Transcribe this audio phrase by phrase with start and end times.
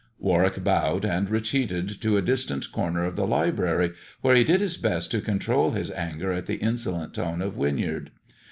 [0.17, 4.75] Warwick bowed and retreated to a distant corner of the library, where he did his
[4.75, 8.09] best to control his anger at the insolent tone of Winyard.